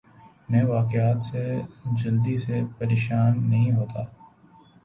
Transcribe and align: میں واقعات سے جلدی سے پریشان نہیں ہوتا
میں 0.49 0.63
واقعات 0.65 1.21
سے 1.21 1.43
جلدی 1.93 2.35
سے 2.37 2.61
پریشان 2.77 3.49
نہیں 3.49 3.71
ہوتا 3.71 4.03